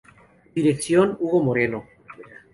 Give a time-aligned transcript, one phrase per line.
[0.55, 1.85] Dirección Hugo Moreno.